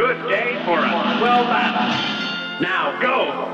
[0.00, 1.92] Good day for a swell battle.
[1.92, 3.49] Uh, now go!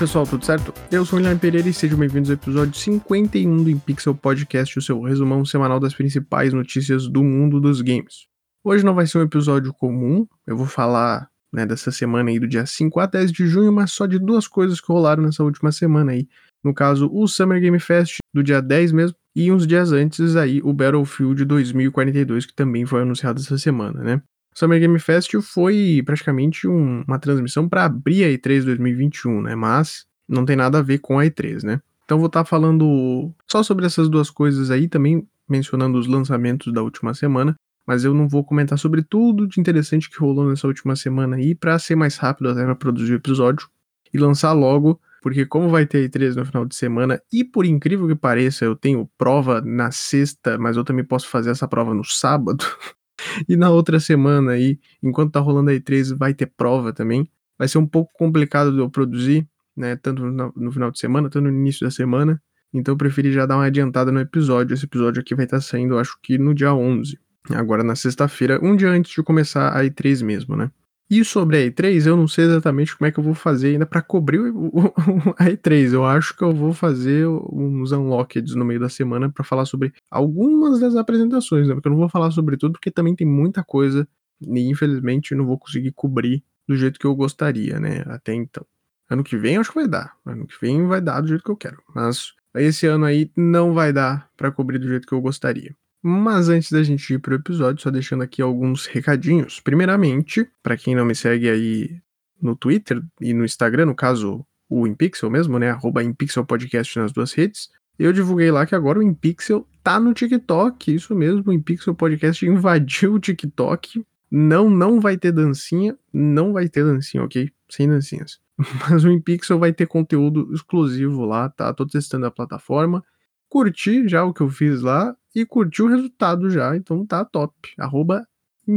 [0.00, 0.72] Pessoal, tudo certo?
[0.90, 4.80] Eu sou o Guilherme Pereira e sejam bem-vindos ao episódio 51 do InPixel Podcast, o
[4.80, 8.26] seu resumão semanal das principais notícias do mundo dos games.
[8.64, 12.48] Hoje não vai ser um episódio comum, eu vou falar né, dessa semana aí do
[12.48, 15.70] dia 5 a 10 de junho, mas só de duas coisas que rolaram nessa última
[15.70, 16.26] semana aí.
[16.64, 20.62] No caso, o Summer Game Fest do dia 10 mesmo, e uns dias antes aí
[20.64, 24.22] o Battlefield 2042, que também foi anunciado essa semana, né?
[24.54, 29.54] Summer Game Fest foi praticamente um, uma transmissão para abrir a E3 2021, né?
[29.54, 31.80] Mas não tem nada a ver com a E3, né?
[32.04, 36.72] Então vou estar tá falando só sobre essas duas coisas aí, também mencionando os lançamentos
[36.72, 37.54] da última semana,
[37.86, 41.54] mas eu não vou comentar sobre tudo de interessante que rolou nessa última semana aí,
[41.54, 43.68] para ser mais rápido até para produzir o episódio
[44.12, 48.06] e lançar logo, porque como vai ter E3 no final de semana, e por incrível
[48.08, 52.04] que pareça, eu tenho prova na sexta, mas eu também posso fazer essa prova no
[52.04, 52.64] sábado.
[53.48, 57.28] E na outra semana aí, enquanto tá rolando a E3, vai ter prova também.
[57.58, 59.46] Vai ser um pouco complicado de eu produzir,
[59.76, 59.96] né?
[59.96, 62.40] Tanto no, no final de semana, tanto no início da semana.
[62.72, 64.74] Então eu preferi já dar uma adiantada no episódio.
[64.74, 67.18] Esse episódio aqui vai estar tá saindo, acho que no dia 11.
[67.50, 70.70] Agora na sexta-feira, um dia antes de começar a E3 mesmo, né?
[71.10, 73.84] E sobre a E3, eu não sei exatamente como é que eu vou fazer ainda
[73.84, 74.94] para cobrir o, o,
[75.36, 75.92] a E3.
[75.92, 79.92] Eu acho que eu vou fazer uns unlockeds no meio da semana para falar sobre
[80.08, 81.74] algumas das apresentações, né?
[81.74, 84.06] Porque eu não vou falar sobre tudo, porque também tem muita coisa
[84.40, 88.04] e infelizmente não vou conseguir cobrir do jeito que eu gostaria, né?
[88.06, 88.64] Até então.
[89.10, 90.14] Ano que vem acho que vai dar.
[90.24, 91.82] Ano que vem vai dar do jeito que eu quero.
[91.92, 95.74] Mas esse ano aí não vai dar para cobrir do jeito que eu gostaria.
[96.02, 99.60] Mas antes da gente ir pro episódio, só deixando aqui alguns recadinhos.
[99.60, 102.00] Primeiramente, para quem não me segue aí
[102.40, 105.70] no Twitter e no Instagram, no caso o InPixel mesmo, né?
[105.70, 106.00] Arroba
[106.46, 107.68] Podcast nas duas redes.
[107.98, 110.94] Eu divulguei lá que agora o InPixel tá no TikTok.
[110.94, 114.02] Isso mesmo, o InPixel Podcast invadiu o TikTok.
[114.30, 115.98] Não, não vai ter dancinha.
[116.10, 117.50] Não vai ter dancinha, ok?
[117.68, 118.40] Sem dancinhas.
[118.88, 121.74] Mas o InPixel vai ter conteúdo exclusivo lá, tá?
[121.74, 123.04] Tô testando a plataforma.
[123.50, 127.54] Curti já o que eu fiz lá e curtiu o resultado já, então tá top.
[127.78, 128.26] Arroba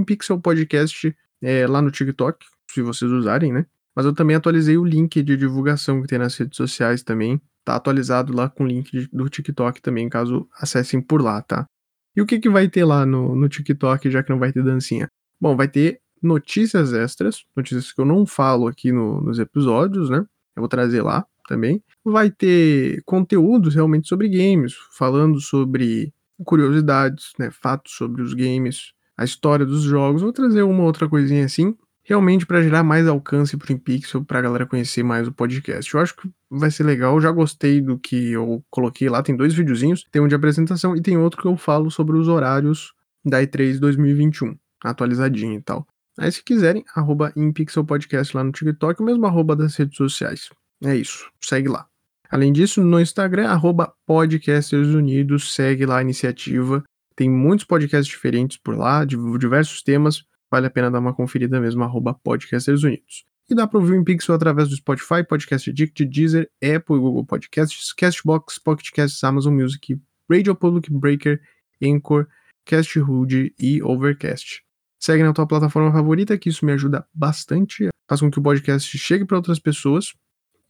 [0.06, 3.66] Pixel Podcast é, lá no TikTok, se vocês usarem, né?
[3.96, 7.40] Mas eu também atualizei o link de divulgação que tem nas redes sociais também.
[7.64, 11.68] Tá atualizado lá com o link do TikTok também, caso acessem por lá, tá?
[12.16, 14.64] E o que, que vai ter lá no, no TikTok, já que não vai ter
[14.64, 15.10] dancinha?
[15.40, 20.26] Bom, vai ter notícias extras, notícias que eu não falo aqui no, nos episódios, né?
[20.56, 21.84] Eu vou trazer lá também.
[22.04, 26.14] Vai ter conteúdos realmente sobre games, falando sobre
[26.44, 30.22] curiosidades, né, fatos sobre os games, a história dos jogos.
[30.22, 34.66] Vou trazer uma outra coisinha assim, realmente para gerar mais alcance pro InPixel, pra galera
[34.66, 35.94] conhecer mais o podcast.
[35.94, 39.54] Eu acho que vai ser legal, já gostei do que eu coloquei lá, tem dois
[39.54, 42.94] videozinhos, tem um de apresentação e tem outro que eu falo sobre os horários
[43.26, 45.88] da E3 2021, atualizadinho e tal.
[46.18, 50.50] Aí se quiserem, arroba InPixel Podcast lá no TikTok, o mesmo arroba das redes sociais.
[50.84, 51.88] É isso, segue lá.
[52.34, 56.84] Além disso, no Instagram, arroba Unidos, segue lá a iniciativa.
[57.16, 60.24] Tem muitos podcasts diferentes por lá, de diversos temas.
[60.52, 63.24] Vale a pena dar uma conferida mesmo, arroba Unidos.
[63.48, 67.24] E dá para ouvir o InPixel através do Spotify, Podcast Addict, Deezer, Apple e Google
[67.24, 71.40] Podcasts, Castbox, Pocket Casts, Amazon Music, Radio Public Breaker,
[71.84, 72.28] Anchor,
[72.66, 74.64] Cast Hood e Overcast.
[75.00, 77.90] Segue na tua plataforma favorita, que isso me ajuda bastante.
[78.10, 80.14] Faz com que o podcast chegue para outras pessoas.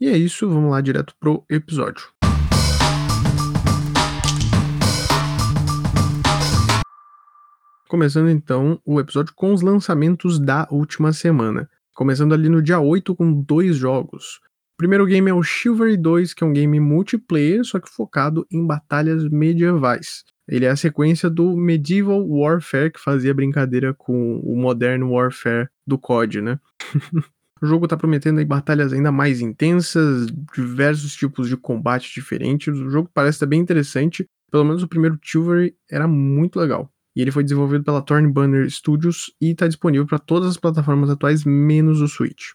[0.04, 2.10] E é isso, vamos lá direto pro episódio.
[7.88, 11.70] Começando então o episódio com os lançamentos da última semana.
[11.96, 14.42] Começando ali no dia 8 com dois jogos.
[14.74, 18.46] O primeiro game é o Chivalry 2, que é um game multiplayer, só que focado
[18.52, 20.26] em batalhas medievais.
[20.46, 25.98] Ele é a sequência do Medieval Warfare, que fazia brincadeira com o Modern Warfare do
[25.98, 26.60] COD, né?
[27.64, 32.78] O jogo tá prometendo batalhas ainda mais intensas, diversos tipos de combate diferentes.
[32.78, 34.26] O jogo parece estar bem interessante.
[34.52, 36.92] Pelo menos o primeiro Chivalry era muito legal.
[37.16, 41.10] E ele foi desenvolvido pela Thorn Banner Studios e está disponível para todas as plataformas
[41.10, 42.50] atuais, menos o Switch.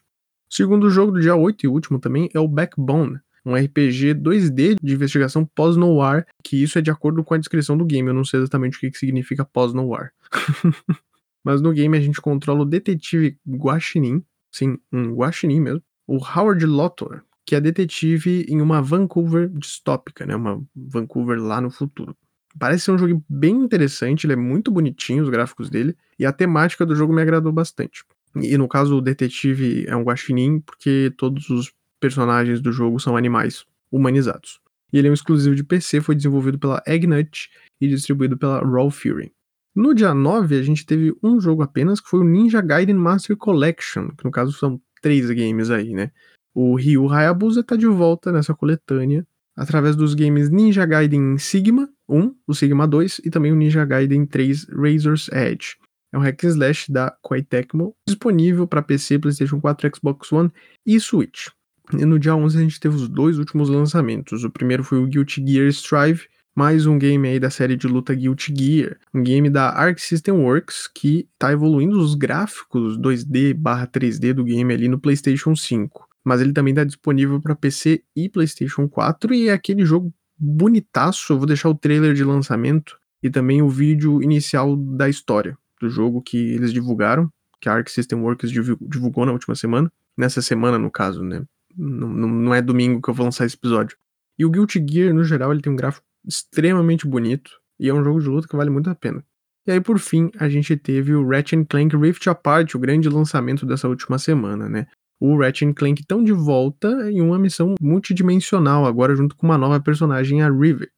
[0.51, 4.75] O segundo jogo do dia 8 e último também é o Backbone, um RPG 2D
[4.79, 8.23] de investigação pós-noir, que isso é de acordo com a descrição do game, eu não
[8.23, 10.11] sei exatamente o que, que significa pós-noir.
[11.43, 16.65] Mas no game a gente controla o detetive Guaxinim, sim, um guaxinim mesmo, o Howard
[16.65, 20.35] Lotor, que é detetive em uma Vancouver distópica, né?
[20.35, 22.15] Uma Vancouver lá no futuro.
[22.57, 26.31] Parece ser um jogo bem interessante, ele é muito bonitinho, os gráficos dele, e a
[26.31, 28.03] temática do jogo me agradou bastante.
[28.35, 33.17] E no caso, o detetive é um guaxinim, porque todos os personagens do jogo são
[33.17, 34.59] animais humanizados.
[34.91, 37.49] E ele é um exclusivo de PC, foi desenvolvido pela Eggnut
[37.79, 39.31] e distribuído pela Raw Fury.
[39.79, 43.37] No dia 9, a gente teve um jogo apenas, que foi o Ninja Gaiden Master
[43.37, 46.11] Collection, que no caso são três games aí, né?
[46.53, 52.35] O Ryu Hayabusa tá de volta nessa coletânea, através dos games Ninja Gaiden Sigma 1,
[52.45, 55.77] o Sigma 2 e também o Ninja Gaiden 3 Razor's Edge.
[56.11, 60.51] É um hack and slash da Koei Tecmo, disponível para PC, PlayStation 4, Xbox One
[60.85, 61.47] e Switch.
[61.93, 64.43] E no dia 11 a gente teve os dois últimos lançamentos.
[64.43, 68.13] O primeiro foi o Guilty Gear Strive, mais um game aí da série de luta
[68.13, 73.55] Guilty Gear, um game da Arc System Works que está evoluindo os gráficos 2D
[73.91, 76.07] 3D do game ali no PlayStation 5.
[76.23, 81.33] Mas ele também está disponível para PC e PlayStation 4 e é aquele jogo bonitaço.
[81.33, 85.89] Eu vou deixar o trailer de lançamento e também o vídeo inicial da história do
[85.89, 87.31] jogo que eles divulgaram,
[87.61, 89.91] que a Arc System Works divulgou na última semana.
[90.17, 91.43] Nessa semana, no caso, né?
[91.77, 93.97] Não, não é domingo que eu vou lançar esse episódio.
[94.37, 98.03] E o Guilty Gear, no geral, ele tem um gráfico extremamente bonito e é um
[98.03, 99.23] jogo de luta que vale muito a pena.
[99.67, 103.65] E aí, por fim, a gente teve o Ratchet Clank Rift Apart, o grande lançamento
[103.65, 104.87] dessa última semana, né?
[105.19, 109.79] O Ratchet Clank estão de volta em uma missão multidimensional, agora junto com uma nova
[109.79, 110.91] personagem, a Rivet.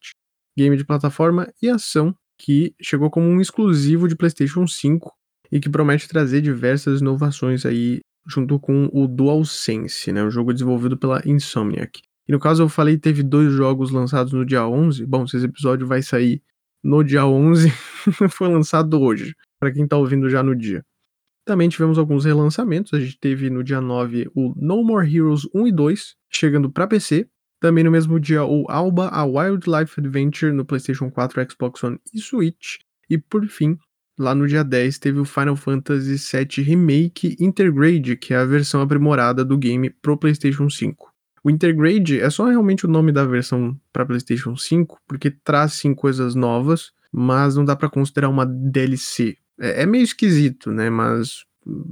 [0.57, 5.12] Game de plataforma e ação que chegou como um exclusivo de PlayStation 5
[5.51, 10.97] e que promete trazer diversas inovações aí junto com o DualSense, né, um jogo desenvolvido
[10.97, 12.01] pela Insomniac.
[12.31, 15.05] E no caso eu falei teve dois jogos lançados no dia 11.
[15.05, 16.41] Bom, se esse episódio vai sair
[16.81, 17.69] no dia 11,
[18.31, 20.81] foi lançado hoje, para quem tá ouvindo já no dia.
[21.45, 22.93] Também tivemos alguns relançamentos.
[22.93, 26.87] A gente teve no dia 9 o No More Heroes 1 e 2, chegando para
[26.87, 27.27] PC.
[27.59, 32.21] Também no mesmo dia o Alba a Wildlife Adventure no PlayStation 4, Xbox One e
[32.21, 32.77] Switch.
[33.09, 33.77] E por fim,
[34.17, 38.79] lá no dia 10 teve o Final Fantasy VII Remake Intergrade, que é a versão
[38.79, 41.10] aprimorada do game pro PlayStation 5.
[41.43, 45.93] O Intergrade é só realmente o nome da versão para PlayStation 5, porque traz sim
[45.93, 49.38] coisas novas, mas não dá para considerar uma DLC.
[49.59, 50.89] É, é, meio esquisito, né?
[50.89, 51.43] Mas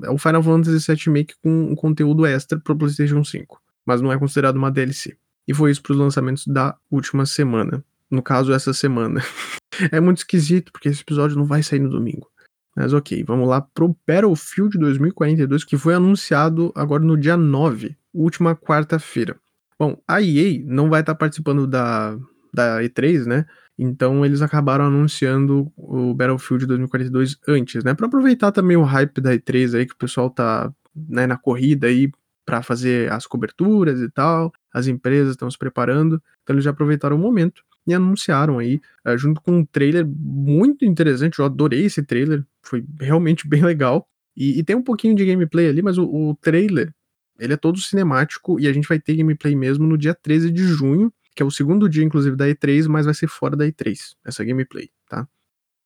[0.04, 4.12] é o Final Fantasy VII Remake com um conteúdo extra pro PlayStation 5, mas não
[4.12, 5.18] é considerado uma DLC.
[5.48, 7.84] E foi isso para os lançamentos da última semana.
[8.10, 9.22] No caso, essa semana.
[9.92, 12.30] é muito esquisito, porque esse episódio não vai sair no domingo.
[12.75, 18.56] Mas ok, vamos lá pro Battlefield 2042, que foi anunciado agora no dia 9, última
[18.56, 19.36] quarta-feira.
[19.80, 22.18] Bom, a EA não vai estar participando da,
[22.54, 23.46] da E3, né?
[23.78, 27.94] Então eles acabaram anunciando o Battlefield 2042 antes, né?
[27.94, 31.88] Para aproveitar também o hype da E3 aí que o pessoal tá né, na corrida
[31.88, 32.12] aí
[32.46, 34.52] para fazer as coberturas e tal.
[34.74, 39.18] As empresas estão se preparando, então eles já aproveitaram o momento e anunciaram aí, uh,
[39.18, 41.40] junto com um trailer muito interessante.
[41.40, 44.08] Eu adorei esse trailer, foi realmente bem legal.
[44.36, 46.94] E, e tem um pouquinho de gameplay ali, mas o, o trailer
[47.39, 50.63] ele é todo cinemático e a gente vai ter gameplay mesmo no dia 13 de
[50.63, 53.98] junho, que é o segundo dia, inclusive, da E3, mas vai ser fora da E3,
[54.25, 55.27] essa gameplay, tá?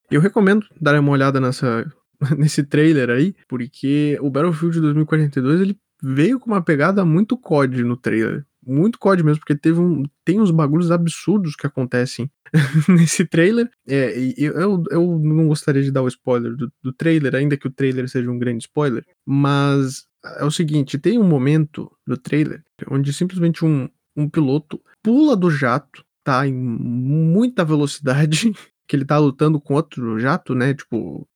[0.10, 1.86] Eu recomendo dar uma olhada nessa,
[2.38, 7.96] nesse trailer aí, porque o Battlefield 2042 ele veio com uma pegada muito COD no
[7.96, 8.46] trailer.
[8.66, 12.32] Muito COD mesmo, porque teve um, tem uns bagulhos absurdos que acontecem
[12.88, 13.70] nesse trailer.
[13.88, 17.72] É, eu, eu não gostaria de dar o spoiler do, do trailer, ainda que o
[17.72, 23.14] trailer seja um grande spoiler, mas é o seguinte: tem um momento no trailer onde
[23.14, 28.54] simplesmente um, um piloto pula do jato, tá em muita velocidade,
[28.88, 30.74] que ele tá lutando com outro jato, né?
[30.74, 31.28] Tipo,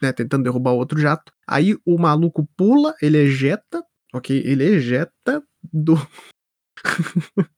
[0.00, 1.32] né, tentando derrubar outro jato.
[1.46, 4.42] Aí o maluco pula, ele ejeta, ok?
[4.44, 5.94] Ele ejeta do,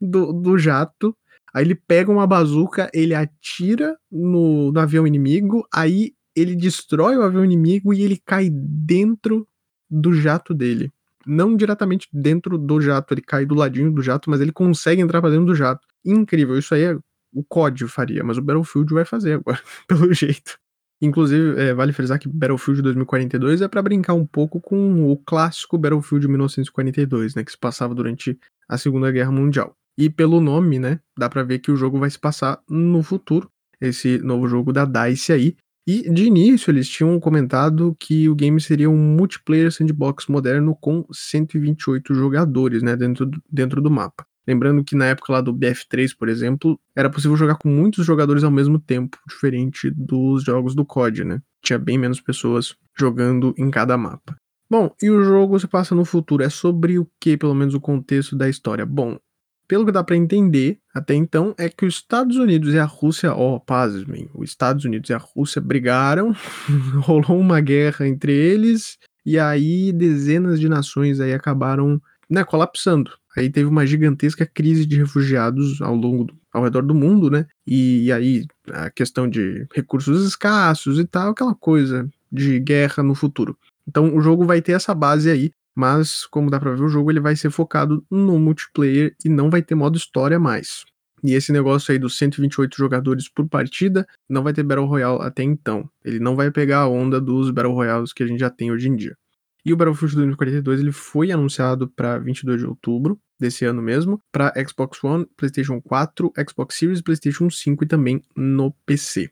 [0.00, 1.16] do, do jato.
[1.54, 7.22] Aí ele pega uma bazuca, ele atira no, no avião inimigo, aí ele destrói o
[7.22, 9.48] avião inimigo e ele cai dentro
[9.90, 10.92] do jato dele.
[11.26, 15.20] Não diretamente dentro do jato, ele cai do ladinho do jato, mas ele consegue entrar
[15.20, 15.86] pra dentro do jato.
[16.04, 16.98] Incrível, isso aí é,
[17.32, 20.58] o código faria, mas o Battlefield vai fazer agora, pelo jeito.
[21.00, 25.76] Inclusive, é, vale frisar que Battlefield 2042 é para brincar um pouco com o clássico
[25.76, 28.38] Battlefield 1942, né, que se passava durante
[28.68, 29.76] a Segunda Guerra Mundial.
[29.98, 33.50] E pelo nome, né, dá para ver que o jogo vai se passar no futuro,
[33.80, 38.60] esse novo jogo da DICE aí, e de início eles tinham comentado que o game
[38.60, 44.26] seria um multiplayer sandbox moderno com 128 jogadores né, dentro, do, dentro do mapa.
[44.46, 48.44] Lembrando que na época lá do BF3, por exemplo, era possível jogar com muitos jogadores
[48.44, 51.40] ao mesmo tempo, diferente dos jogos do COD, né?
[51.62, 54.36] Tinha bem menos pessoas jogando em cada mapa.
[54.70, 56.42] Bom, e o jogo se passa no futuro.
[56.42, 58.84] É sobre o que, pelo menos, o contexto da história?
[58.84, 59.18] Bom,
[59.66, 63.34] pelo que dá para entender até então, é que os Estados Unidos e a Rússia,
[63.34, 66.34] ó, oh, pasmem, os Estados Unidos e a Rússia brigaram,
[67.02, 73.10] rolou uma guerra entre eles, e aí dezenas de nações aí acabaram, né, colapsando.
[73.36, 77.46] Aí teve uma gigantesca crise de refugiados ao longo do, ao redor do mundo, né?
[77.66, 83.14] E, e aí a questão de recursos escassos e tal, aquela coisa de guerra no
[83.14, 83.58] futuro.
[83.86, 87.10] Então o jogo vai ter essa base aí, mas como dá para ver o jogo
[87.10, 90.84] ele vai ser focado no multiplayer e não vai ter modo história mais.
[91.22, 95.42] E esse negócio aí dos 128 jogadores por partida não vai ter Battle Royale até
[95.42, 95.88] então.
[96.04, 98.88] Ele não vai pegar a onda dos Battle Royales que a gente já tem hoje
[98.88, 99.16] em dia.
[99.64, 104.54] E o Battlefield 2042 ele foi anunciado para 22 de outubro desse ano mesmo, para
[104.66, 109.30] Xbox One, PlayStation 4, Xbox Series, PlayStation 5 e também no PC.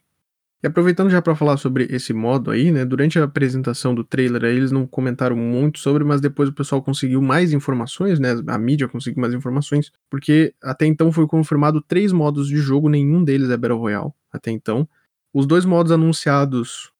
[0.64, 2.86] E aproveitando já para falar sobre esse modo aí, né?
[2.86, 6.80] Durante a apresentação do trailer aí, eles não comentaram muito sobre, mas depois o pessoal
[6.80, 8.30] conseguiu mais informações, né?
[8.46, 13.22] A mídia conseguiu mais informações, porque até então foi confirmado três modos de jogo, nenhum
[13.22, 14.88] deles é Battle Royale até então.
[15.34, 16.90] Os dois modos anunciados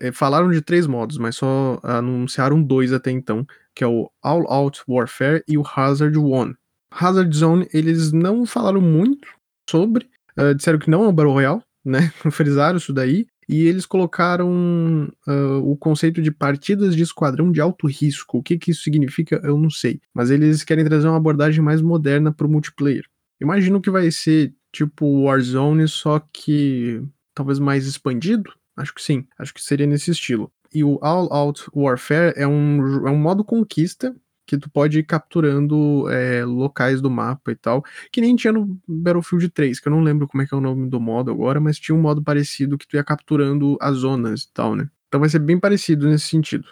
[0.00, 4.46] é, falaram de três modos, mas só anunciaram dois até então, que é o All
[4.52, 6.54] Out Warfare e o Hazard One.
[6.90, 9.26] Hazard Zone eles não falaram muito
[9.66, 12.12] sobre, uh, disseram que não é um Battle Royale, né?
[12.30, 13.26] Frisaram isso daí.
[13.46, 18.38] E eles colocaram uh, o conceito de partidas de esquadrão de alto risco.
[18.38, 20.00] O que, que isso significa, eu não sei.
[20.14, 23.04] Mas eles querem trazer uma abordagem mais moderna para o multiplayer.
[23.40, 27.02] Imagino que vai ser tipo Warzone, só que
[27.34, 28.50] talvez mais expandido.
[28.76, 30.50] Acho que sim, acho que seria nesse estilo.
[30.72, 34.14] E o All Out Warfare é um, é um modo conquista
[34.46, 38.78] que tu pode ir capturando é, locais do mapa e tal, que nem tinha no
[38.86, 41.60] Battlefield 3, que eu não lembro como é que é o nome do modo agora,
[41.60, 44.88] mas tinha um modo parecido que tu ia capturando as zonas e tal, né?
[45.08, 46.66] Então vai ser bem parecido nesse sentido.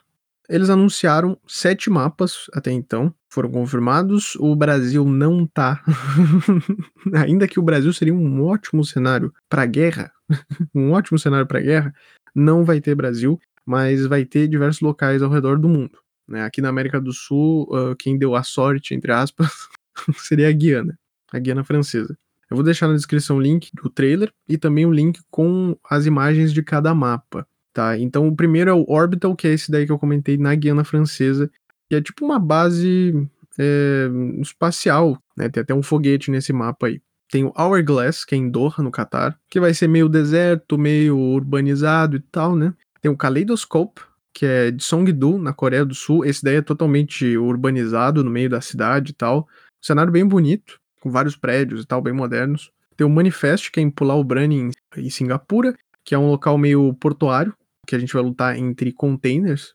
[0.48, 4.34] Eles anunciaram sete mapas até então, foram confirmados.
[4.36, 5.82] O Brasil não tá.
[7.24, 10.12] Ainda que o Brasil seria um ótimo cenário para guerra,
[10.74, 11.94] um ótimo cenário para guerra,
[12.34, 16.01] não vai ter Brasil, mas vai ter diversos locais ao redor do mundo.
[16.32, 16.42] Né?
[16.42, 19.68] Aqui na América do Sul, uh, quem deu a sorte, entre aspas,
[20.16, 20.98] seria a Guiana,
[21.30, 22.16] a Guiana francesa.
[22.50, 26.06] Eu vou deixar na descrição o link do trailer e também o link com as
[26.06, 27.46] imagens de cada mapa.
[27.74, 30.54] Tá, então o primeiro é o Orbital, que é esse daí que eu comentei na
[30.54, 31.50] Guiana Francesa,
[31.88, 34.08] que é tipo uma base é,
[34.40, 35.48] espacial, né?
[35.48, 37.00] Tem até um foguete nesse mapa aí.
[37.30, 41.18] Tem o Hourglass, que é em Doha, no Catar, que vai ser meio deserto, meio
[41.18, 42.74] urbanizado e tal, né?
[43.00, 46.24] Tem o Kaleidoscope, que é de Songdo, na Coreia do Sul.
[46.24, 49.40] Esse daí é totalmente urbanizado, no meio da cidade e tal.
[49.40, 52.70] Um cenário bem bonito, com vários prédios e tal, bem modernos.
[52.96, 55.74] Tem o Manifest, que é em Pulau Brani, em Singapura,
[56.04, 57.54] que é um local meio portuário,
[57.86, 59.74] que a gente vai lutar entre containers.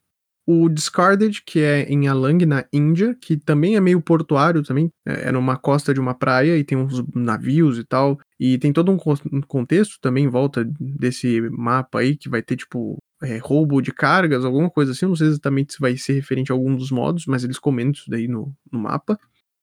[0.50, 5.28] O Discarded, que é em Alang, na Índia, que também é meio portuário também, é,
[5.28, 8.90] é numa costa de uma praia e tem uns navios e tal, e tem todo
[8.90, 13.92] um contexto também em volta desse mapa aí, que vai ter, tipo, é, roubo de
[13.92, 15.06] cargas, alguma coisa assim.
[15.06, 18.10] Não sei exatamente se vai ser referente a algum dos modos, mas eles comentam isso
[18.10, 19.20] daí no, no mapa.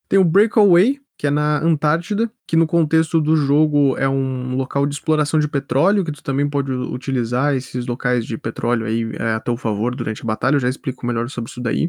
[0.09, 4.87] Tem o Breakaway, que é na Antártida, que no contexto do jogo é um local
[4.87, 9.35] de exploração de petróleo, que tu também pode utilizar esses locais de petróleo aí é,
[9.35, 10.57] a teu favor durante a batalha.
[10.57, 11.89] Eu já explico melhor sobre isso daí.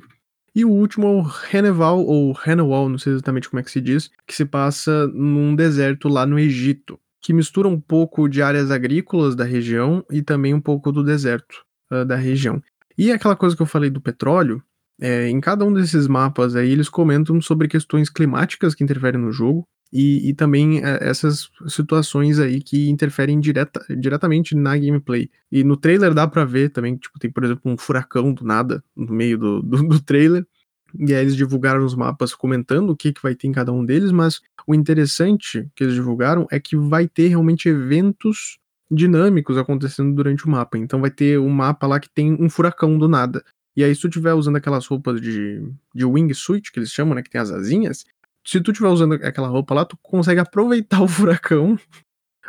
[0.55, 3.81] E o último é o Reneval, ou Renewal, não sei exatamente como é que se
[3.81, 8.69] diz, que se passa num deserto lá no Egito que mistura um pouco de áreas
[8.69, 12.61] agrícolas da região e também um pouco do deserto uh, da região.
[12.95, 14.61] E aquela coisa que eu falei do petróleo,
[15.01, 19.31] é, em cada um desses mapas aí eles comentam sobre questões climáticas que interferem no
[19.31, 25.27] jogo e, e também é, essas situações aí que interferem direta, diretamente na gameplay.
[25.51, 28.83] E no trailer dá para ver também, tipo, tem por exemplo um furacão do nada
[28.95, 30.45] no meio do, do, do trailer
[30.99, 33.83] e aí eles divulgaram os mapas comentando o que, que vai ter em cada um
[33.83, 38.57] deles, mas o interessante que eles divulgaram é que vai ter realmente eventos
[38.89, 40.77] dinâmicos acontecendo durante o mapa.
[40.77, 43.43] Então vai ter um mapa lá que tem um furacão do nada.
[43.75, 45.61] E aí, se tu estiver usando aquelas roupas de,
[45.93, 48.05] de wingsuit, que eles chamam, né, que tem as asinhas,
[48.45, 51.77] se tu estiver usando aquela roupa lá, tu consegue aproveitar o furacão.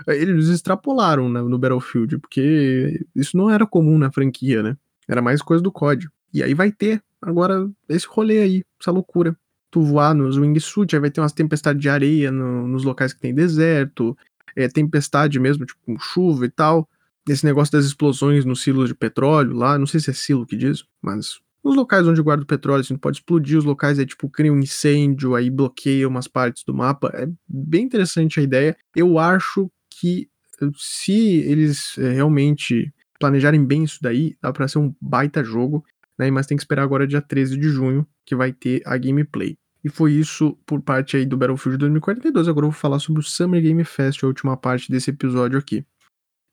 [0.07, 4.76] Eles extrapolaram né, no Battlefield, porque isso não era comum na franquia, né?
[5.09, 6.12] Era mais coisa do código.
[6.33, 9.37] E aí vai ter agora esse rolê aí, essa loucura.
[9.71, 13.21] Tu voar nos wingsuit, aí vai ter umas tempestades de areia no, nos locais que
[13.21, 14.16] tem deserto,
[14.54, 16.88] é, tempestade mesmo, tipo chuva e tal.
[17.28, 20.56] Esse negócio das explosões nos silos de petróleo lá, não sei se é silo que
[20.56, 24.30] diz, mas nos locais onde guarda o petróleo, assim, pode explodir os locais, aí tipo
[24.30, 27.11] cria um incêndio, aí bloqueia umas partes do mapa.
[27.12, 28.76] É bem interessante a ideia.
[28.95, 30.28] Eu acho que
[30.76, 35.85] se eles é, realmente planejarem bem isso daí, dá para ser um baita jogo.
[36.18, 36.30] Né?
[36.30, 39.56] Mas tem que esperar agora dia 13 de junho, que vai ter a gameplay.
[39.85, 42.49] E foi isso por parte aí do Battlefield 2042.
[42.49, 45.85] Agora eu vou falar sobre o Summer Game Fest, a última parte desse episódio aqui.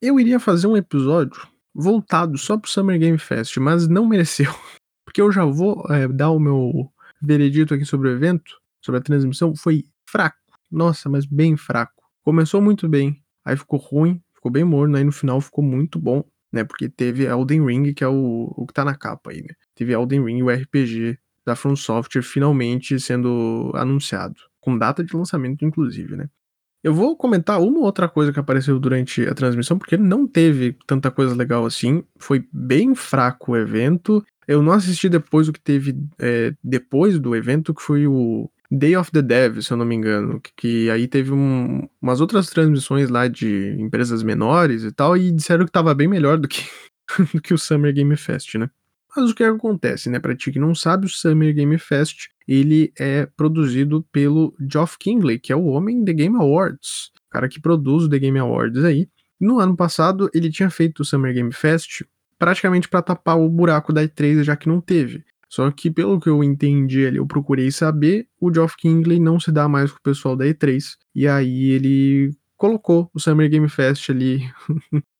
[0.02, 4.54] Eu iria fazer um episódio voltado só pro Summer Game Fest, mas não mereceu.
[5.04, 6.92] Porque eu já vou é, dar o meu
[7.22, 9.56] veredito aqui sobre o evento, sobre a transmissão.
[9.56, 10.38] Foi fraco.
[10.72, 12.04] Nossa, mas bem fraco.
[12.24, 16.24] Começou muito bem, aí ficou ruim, ficou bem morno, aí no final ficou muito bom,
[16.54, 16.64] né?
[16.64, 19.56] Porque teve Elden Ring, que é o, o que tá na capa aí, né?
[19.76, 25.66] Teve Elden Ring, o RPG da From Software finalmente sendo anunciado, com data de lançamento
[25.66, 26.30] inclusive, né?
[26.84, 31.10] Eu vou comentar uma outra coisa que apareceu durante a transmissão, porque não teve tanta
[31.10, 32.04] coisa legal assim.
[32.20, 34.24] Foi bem fraco o evento.
[34.46, 38.98] Eu não assisti depois o que teve é, depois do evento, que foi o Day
[38.98, 40.42] of the Dev, se eu não me engano.
[40.42, 45.32] Que, que aí teve um, umas outras transmissões lá de empresas menores e tal, e
[45.32, 46.64] disseram que tava bem melhor do que,
[47.34, 48.70] do que o Summer Game Fest, né?
[49.16, 50.20] Mas o que acontece, né?
[50.20, 55.38] Pra ti que não sabe, o Summer Game Fest ele é produzido pelo Geoff Kingley,
[55.38, 58.84] que é o homem The Game Awards, o cara que produz o The Game Awards
[58.84, 59.08] aí.
[59.40, 62.02] No ano passado, ele tinha feito o Summer Game Fest
[62.40, 65.24] praticamente para tapar o buraco da E3, já que não teve.
[65.54, 69.52] Só que, pelo que eu entendi ali, eu procurei saber, o Geoff Kingley não se
[69.52, 70.96] dá mais com o pessoal da E3.
[71.14, 74.50] E aí ele colocou o Summer Game Fest ali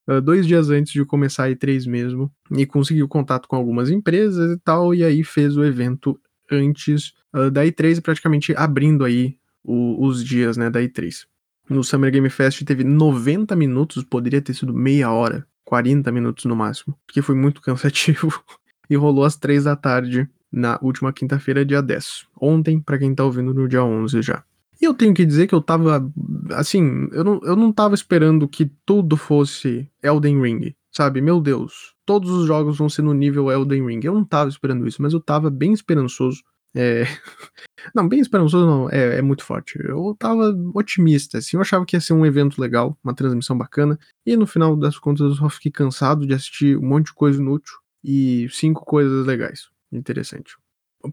[0.08, 4.56] uh, dois dias antes de começar a E3 mesmo, e conseguiu contato com algumas empresas
[4.56, 10.04] e tal, e aí fez o evento antes uh, da E3, praticamente abrindo aí o,
[10.04, 11.26] os dias né, da E3.
[11.70, 16.56] No Summer Game Fest teve 90 minutos, poderia ter sido meia hora, 40 minutos no
[16.56, 18.42] máximo, porque foi muito cansativo.
[18.88, 22.26] E rolou às 3 da tarde na última quinta-feira, dia 10.
[22.40, 24.44] Ontem, para quem tá ouvindo no dia 11 já.
[24.80, 26.10] E eu tenho que dizer que eu tava.
[26.52, 31.20] Assim, eu não, eu não tava esperando que tudo fosse Elden Ring, sabe?
[31.20, 34.00] Meu Deus, todos os jogos vão ser no nível Elden Ring.
[34.02, 36.42] Eu não tava esperando isso, mas eu tava bem esperançoso.
[36.76, 37.04] É...
[37.94, 39.78] Não, bem esperançoso não, é, é, muito forte.
[39.78, 43.98] Eu tava otimista, assim, eu achava que ia ser um evento legal, uma transmissão bacana,
[44.24, 47.38] e no final das contas eu só fiquei cansado de assistir um monte de coisa
[47.38, 49.68] inútil e cinco coisas legais.
[49.90, 50.56] Interessante.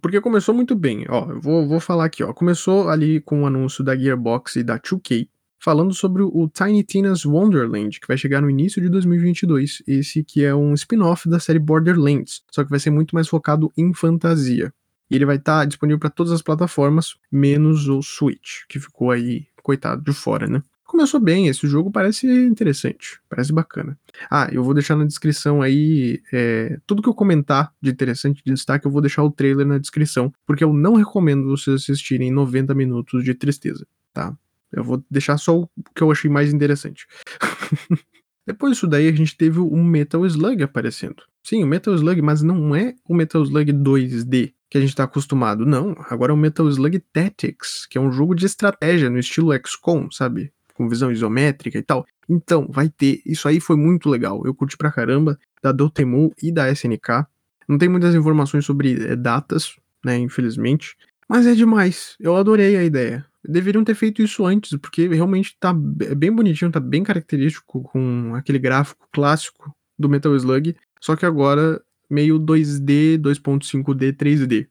[0.01, 2.33] Porque começou muito bem, ó, eu vou, vou falar aqui, ó.
[2.33, 5.27] Começou ali com o anúncio da Gearbox e da 2K,
[5.59, 9.83] falando sobre o Tiny Tina's Wonderland, que vai chegar no início de 2022.
[9.85, 13.71] Esse que é um spin-off da série Borderlands, só que vai ser muito mais focado
[13.77, 14.73] em fantasia.
[15.09, 19.11] E ele vai estar tá disponível para todas as plataformas, menos o Switch, que ficou
[19.11, 20.63] aí, coitado, de fora, né?
[20.91, 23.97] Começou bem, esse jogo parece interessante, parece bacana.
[24.29, 28.51] Ah, eu vou deixar na descrição aí é, tudo que eu comentar de interessante, de
[28.51, 32.75] destaque, eu vou deixar o trailer na descrição, porque eu não recomendo vocês assistirem 90
[32.75, 34.37] minutos de tristeza, tá?
[34.69, 37.07] Eu vou deixar só o que eu achei mais interessante.
[38.45, 41.23] Depois disso daí, a gente teve o Metal Slug aparecendo.
[41.41, 45.03] Sim, o Metal Slug, mas não é o Metal Slug 2D que a gente está
[45.03, 45.65] acostumado.
[45.65, 49.51] Não, agora é o Metal Slug Tactics, que é um jogo de estratégia no estilo
[49.67, 50.53] XCOM, sabe?
[50.81, 52.05] Com visão isométrica e tal.
[52.27, 53.21] Então, vai ter.
[53.25, 54.41] Isso aí foi muito legal.
[54.45, 57.25] Eu curti pra caramba da Dotemu e da SNK.
[57.67, 60.17] Não tem muitas informações sobre é, datas, né?
[60.17, 60.95] Infelizmente.
[61.29, 62.15] Mas é demais.
[62.19, 63.25] Eu adorei a ideia.
[63.47, 68.59] Deveriam ter feito isso antes, porque realmente tá bem bonitinho, tá bem característico com aquele
[68.59, 70.75] gráfico clássico do Metal Slug.
[70.99, 74.67] Só que agora meio 2D, 2.5D, 3D.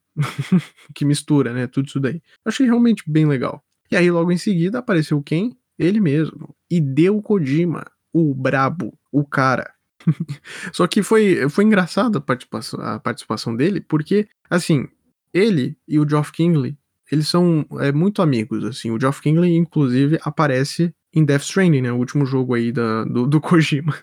[0.95, 1.67] que mistura, né?
[1.67, 2.21] Tudo isso daí.
[2.45, 3.63] Achei realmente bem legal.
[3.91, 5.57] E aí, logo em seguida, apareceu quem?
[5.81, 6.55] Ele mesmo.
[6.71, 9.73] Hideo Kojima, o brabo, o cara.
[10.73, 14.87] Só que foi, foi engraçado a participação, a participação dele, porque, assim,
[15.33, 16.77] ele e o Geoff Kingley,
[17.11, 18.91] eles são é, muito amigos, assim.
[18.91, 21.93] O Geoff Kingley, inclusive, aparece em Death Stranding, né?
[21.93, 23.97] O último jogo aí da, do, do Kojima.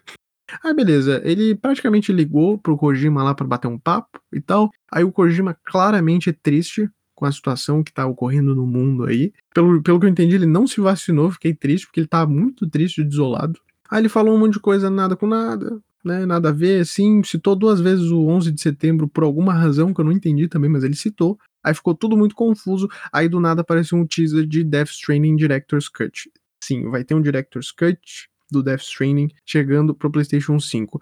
[0.64, 1.22] Ah, beleza.
[1.24, 4.72] Ele praticamente ligou pro Kojima lá para bater um papo e tal.
[4.92, 9.34] Aí o Kojima claramente é triste com a situação que tá ocorrendo no mundo aí.
[9.52, 12.70] Pelo, pelo que eu entendi, ele não se vacinou, fiquei triste, porque ele tá muito
[12.70, 13.60] triste e desolado.
[13.90, 16.28] Aí ele falou um monte de coisa nada com nada, né?
[16.28, 20.00] Nada a ver, sim, citou duas vezes o 11 de setembro por alguma razão que
[20.00, 21.40] eu não entendi também, mas ele citou.
[21.64, 22.88] Aí ficou tudo muito confuso.
[23.12, 26.30] Aí do nada apareceu um teaser de Death Stranding Director's Cut.
[26.64, 31.02] Sim, vai ter um Director's Cut do Death Stranding chegando pro PlayStation 5.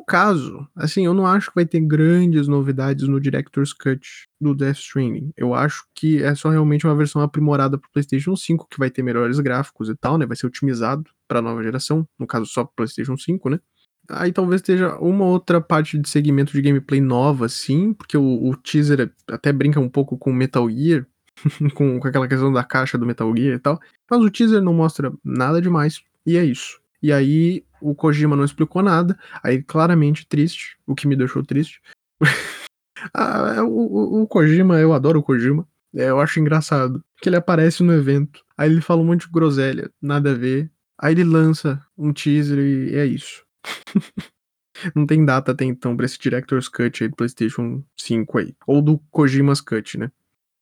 [0.00, 4.00] No caso, assim, eu não acho que vai ter grandes novidades no Director's Cut
[4.40, 5.30] do Death Stranding.
[5.36, 9.02] Eu acho que é só realmente uma versão aprimorada pro PlayStation 5 que vai ter
[9.02, 10.24] melhores gráficos e tal, né?
[10.24, 13.60] Vai ser otimizado para nova geração, no caso só pro PlayStation 5, né?
[14.08, 18.56] Aí talvez esteja uma outra parte de segmento de gameplay nova, sim, porque o, o
[18.56, 21.06] teaser até brinca um pouco com Metal Gear,
[21.74, 23.78] com, com aquela questão da caixa do Metal Gear e tal.
[24.10, 26.79] Mas o teaser não mostra nada demais, e é isso.
[27.02, 31.80] E aí o Kojima não explicou nada, aí claramente triste, o que me deixou triste.
[33.14, 35.66] Ah, é, o, o, Kojima, eu adoro o Kojima.
[35.94, 39.32] É, eu acho engraçado que ele aparece no evento, aí ele fala um monte de
[39.32, 40.70] groselha, nada a ver.
[40.98, 43.42] Aí ele lança um teaser e é isso.
[44.94, 48.54] Não tem data até então pra esse Director's Cut aí do PlayStation 5 aí.
[48.66, 50.10] Ou do Kojima's Cut, né?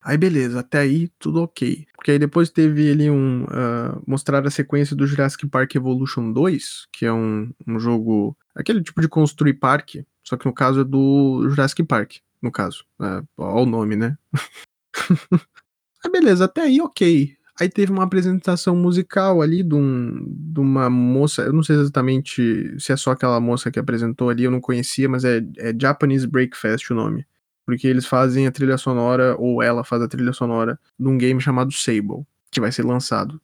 [0.01, 1.85] Aí beleza, até aí tudo ok.
[1.95, 3.43] Porque aí depois teve ele um.
[3.43, 8.37] Uh, mostrar a sequência do Jurassic Park Evolution 2, que é um, um jogo.
[8.55, 12.85] aquele tipo de construir parque, só que no caso é do Jurassic Park, no caso.
[12.99, 14.17] Uh, olha o nome, né?
[16.03, 17.37] aí beleza, até aí ok.
[17.59, 22.73] Aí teve uma apresentação musical ali de, um, de uma moça, eu não sei exatamente
[22.79, 26.25] se é só aquela moça que apresentou ali, eu não conhecia, mas é, é Japanese
[26.25, 27.25] Breakfast o nome.
[27.69, 31.39] Porque eles fazem a trilha sonora, ou ela faz a trilha sonora, de um game
[31.39, 33.39] chamado Sable, que vai ser lançado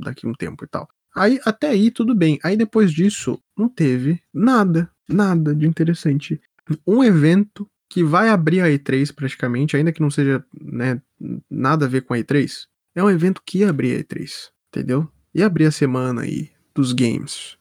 [0.00, 0.88] daqui a um tempo e tal.
[1.12, 2.38] Aí, até aí, tudo bem.
[2.44, 6.40] Aí depois disso, não teve nada, nada de interessante.
[6.86, 11.02] Um evento que vai abrir a E3 praticamente, ainda que não seja né,
[11.50, 15.10] nada a ver com a E3, é um evento que ia abrir a E3, entendeu?
[15.34, 17.58] Ia abrir a semana aí dos games.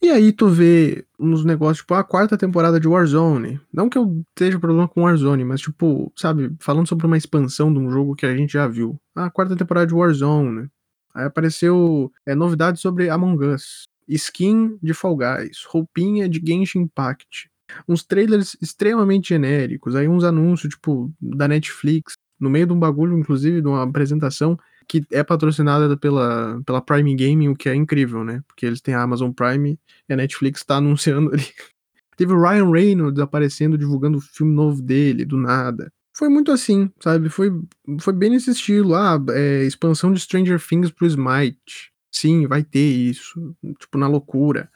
[0.00, 3.60] E aí tu vê uns negócios, tipo, a quarta temporada de Warzone.
[3.72, 7.80] Não que eu esteja problema com Warzone, mas tipo, sabe, falando sobre uma expansão de
[7.80, 9.00] um jogo que a gente já viu.
[9.14, 10.68] A quarta temporada de Warzone.
[11.12, 13.88] Aí apareceu é, novidades sobre Among Us.
[14.06, 15.64] Skin de Fall Guys.
[15.66, 17.50] Roupinha de Genshin Impact.
[17.86, 19.96] Uns trailers extremamente genéricos.
[19.96, 24.56] Aí uns anúncios, tipo, da Netflix no meio de um bagulho, inclusive, de uma apresentação
[24.88, 28.42] que é patrocinada pela, pela Prime Gaming, o que é incrível, né?
[28.46, 31.44] Porque eles têm a Amazon Prime e a Netflix tá anunciando ali.
[32.16, 35.92] Teve o Ryan Reynolds aparecendo, divulgando o filme novo dele, do nada.
[36.16, 37.28] Foi muito assim, sabe?
[37.28, 37.52] Foi,
[38.00, 38.96] foi bem nesse estilo.
[38.96, 41.92] Ah, é, expansão de Stranger Things pro Smite.
[42.10, 43.54] Sim, vai ter isso.
[43.78, 44.68] Tipo, na loucura.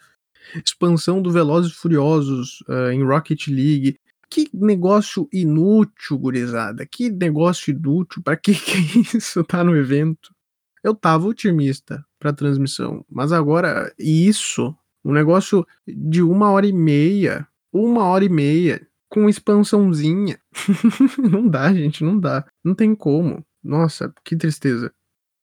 [0.64, 3.98] Expansão do Velozes e Furiosos uh, em Rocket League.
[4.32, 6.86] Que negócio inútil, gurizada.
[6.86, 8.22] Que negócio inútil.
[8.22, 8.78] Pra que que
[9.18, 10.34] isso tá no evento?
[10.82, 17.46] Eu tava otimista pra transmissão, mas agora isso, um negócio de uma hora e meia,
[17.70, 20.40] uma hora e meia, com expansãozinha.
[21.18, 22.46] não dá, gente, não dá.
[22.64, 23.44] Não tem como.
[23.62, 24.90] Nossa, que tristeza.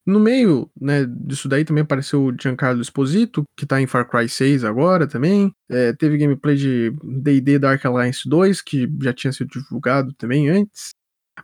[0.06, 4.28] No meio, né, disso daí também apareceu o Giancarlo Esposito, que tá em Far Cry
[4.28, 5.52] 6 agora também.
[5.68, 10.90] É, teve gameplay de D&D Dark Alliance 2, que já tinha sido divulgado também antes.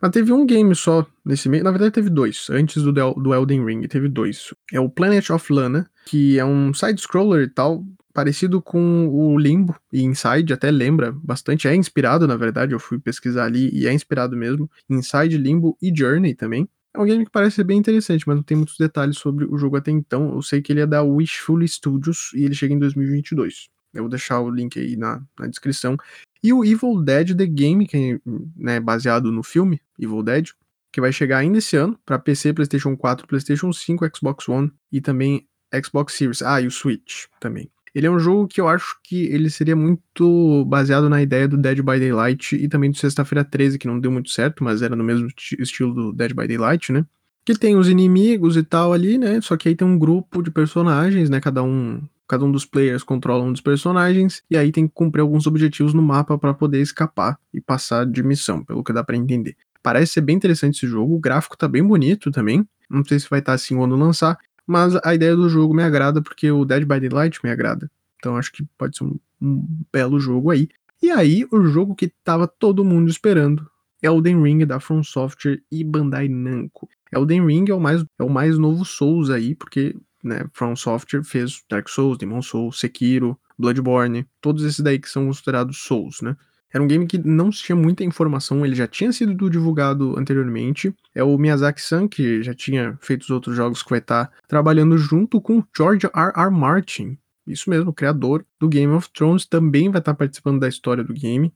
[0.00, 1.64] Mas teve um game só nesse meio.
[1.64, 2.48] Na verdade, teve dois.
[2.50, 4.52] Antes do, do Elden Ring, teve dois.
[4.72, 9.76] É o Planet of Lana, que é um side-scroller e tal, parecido com o Limbo
[9.92, 11.68] e Inside, até lembra bastante.
[11.68, 14.70] É inspirado, na verdade, eu fui pesquisar ali e é inspirado mesmo.
[14.88, 16.68] Inside, Limbo e Journey também.
[16.96, 19.58] É um game que parece ser bem interessante, mas não tem muitos detalhes sobre o
[19.58, 20.32] jogo até então.
[20.34, 23.68] Eu sei que ele é da Wishful Studios e ele chega em 2022.
[23.92, 25.98] Eu vou deixar o link aí na, na descrição.
[26.42, 30.48] E o Evil Dead The Game, que é né, baseado no filme Evil Dead,
[30.90, 34.98] que vai chegar ainda esse ano para PC, PlayStation 4, PlayStation 5, Xbox One e
[34.98, 35.46] também
[35.84, 36.40] Xbox Series.
[36.40, 37.70] Ah, e o Switch também.
[37.96, 41.56] Ele é um jogo que eu acho que ele seria muito baseado na ideia do
[41.56, 44.94] Dead by Daylight e também do Sexta-feira 13, que não deu muito certo, mas era
[44.94, 45.28] no mesmo
[45.58, 47.06] estilo do Dead by Daylight, né?
[47.42, 49.40] Que tem os inimigos e tal ali, né?
[49.40, 51.40] Só que aí tem um grupo de personagens, né?
[51.40, 55.22] Cada um cada um dos players controla um dos personagens e aí tem que cumprir
[55.22, 59.16] alguns objetivos no mapa para poder escapar e passar de missão, pelo que dá para
[59.16, 59.56] entender.
[59.82, 62.68] Parece ser bem interessante esse jogo, o gráfico tá bem bonito também.
[62.90, 65.82] Não sei se vai estar tá assim quando lançar, mas a ideia do jogo me
[65.82, 67.90] agrada porque o Dead by Daylight me agrada.
[68.18, 70.68] Então acho que pode ser um, um belo jogo aí.
[71.02, 73.68] E aí, o jogo que tava todo mundo esperando,
[74.02, 76.88] Elden Ring da From Software e Bandai Namco.
[77.12, 81.22] Elden Ring é o mais, é o mais novo Souls aí, porque né, From Software
[81.22, 86.36] fez Dark Souls, Demon Souls, Sekiro, Bloodborne, todos esses daí que são considerados Souls, né?
[86.76, 90.94] Era um game que não tinha muita informação, ele já tinha sido divulgado anteriormente.
[91.14, 95.40] É o Miyazaki-san, que já tinha feito os outros jogos, que vai estar trabalhando junto
[95.40, 96.32] com George R.
[96.36, 96.50] R.
[96.50, 97.16] Martin.
[97.46, 101.14] Isso mesmo, o criador do Game of Thrones também vai estar participando da história do
[101.14, 101.50] game.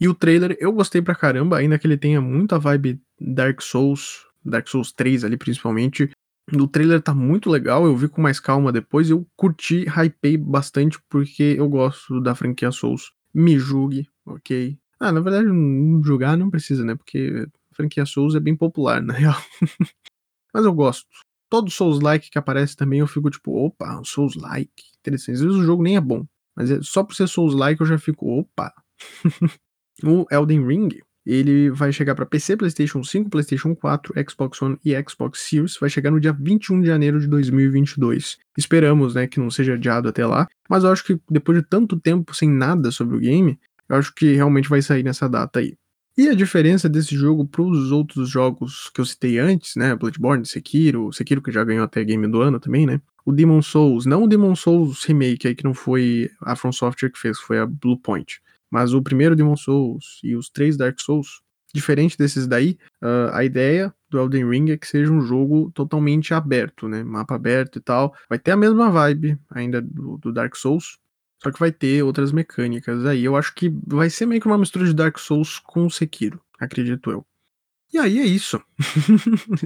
[0.00, 4.26] E o trailer eu gostei pra caramba, ainda que ele tenha muita vibe Dark Souls,
[4.44, 6.10] Dark Souls 3 ali principalmente.
[6.52, 10.98] O trailer tá muito legal, eu vi com mais calma depois, eu curti, hypei bastante
[11.08, 13.12] porque eu gosto da franquia Souls.
[13.32, 14.78] Me julgue, ok?
[14.98, 15.48] Ah, na verdade,
[16.04, 16.94] julgar não precisa, né?
[16.94, 19.40] Porque a franquia Souls é bem popular, na real.
[20.52, 21.06] Mas eu gosto.
[21.50, 24.84] Todo Souls-like que aparece também eu fico tipo, opa, um Souls-like.
[25.00, 25.36] Interessante.
[25.36, 26.24] Às vezes o jogo nem é bom.
[26.56, 28.72] Mas é, só por ser Souls-like eu já fico, opa.
[30.02, 30.88] o Elden Ring,
[31.26, 35.76] ele vai chegar para PC, PlayStation 5, PlayStation 4, Xbox One e Xbox Series.
[35.78, 38.38] Vai chegar no dia 21 de janeiro de 2022.
[38.56, 40.46] Esperamos, né, que não seja adiado até lá.
[40.68, 44.14] Mas eu acho que depois de tanto tempo sem nada sobre o game, eu acho
[44.14, 45.76] que realmente vai sair nessa data aí.
[46.16, 49.96] E a diferença desse jogo para os outros jogos que eu citei antes, né?
[49.96, 53.00] Bloodborne, Sekiro, Sekiro que já ganhou até Game do Ano também, né?
[53.26, 57.10] O Demon Souls, não o Demon Souls Remake aí, que não foi a From Software
[57.10, 58.40] que fez, foi a Bluepoint.
[58.70, 61.40] Mas o primeiro Demon Souls e os três Dark Souls,
[61.74, 66.32] diferente desses daí, uh, a ideia do Elden Ring é que seja um jogo totalmente
[66.32, 67.02] aberto, né?
[67.02, 68.14] Mapa aberto e tal.
[68.28, 70.98] Vai ter a mesma vibe ainda do, do Dark Souls,
[71.42, 73.24] só que vai ter outras mecânicas aí.
[73.24, 77.10] Eu acho que vai ser meio que uma mistura de Dark Souls com Sekiro, acredito
[77.10, 77.24] eu.
[77.92, 78.60] E aí é isso.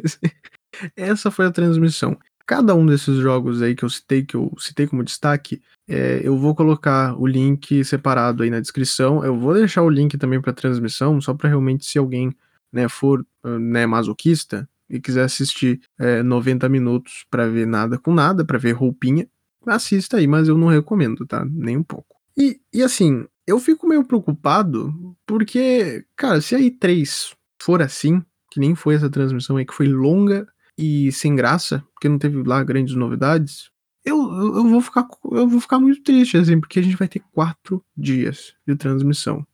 [0.95, 2.19] Essa foi a transmissão.
[2.47, 6.37] Cada um desses jogos aí que eu citei, que eu citei como destaque, é, eu
[6.37, 9.25] vou colocar o link separado aí na descrição.
[9.25, 12.35] Eu vou deixar o link também para transmissão, só para realmente se alguém
[12.73, 18.45] né, for né, masoquista e quiser assistir é, 90 minutos para ver nada com nada,
[18.45, 19.27] para ver roupinha,
[19.75, 21.45] assista aí, mas eu não recomendo, tá?
[21.45, 22.17] Nem um pouco.
[22.37, 28.61] E, e assim, eu fico meio preocupado porque, cara, se a E3 for assim, que
[28.61, 32.63] nem foi essa transmissão aí, que foi longa e sem graça, porque não teve lá
[32.63, 33.71] grandes novidades,
[34.05, 37.23] eu, eu, vou ficar eu vou ficar muito triste, assim, porque a gente vai ter
[37.33, 39.47] quatro dias de transmissão.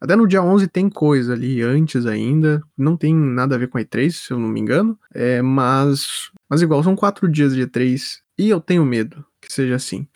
[0.00, 3.76] Até no dia 11 tem coisa ali antes ainda, não tem nada a ver com
[3.76, 7.66] a E3, se eu não me engano, é, mas, mas igual, são quatro dias de
[7.66, 10.06] E3 e eu tenho medo que seja assim.